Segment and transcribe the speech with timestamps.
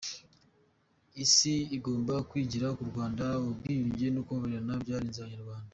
[1.23, 5.69] Isi igomba kwigira ku Rwanda ubwiyunge no kubabarira byaranze Abanyarwanda.